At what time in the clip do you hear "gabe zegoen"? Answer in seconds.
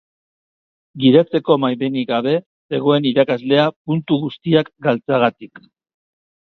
2.13-3.07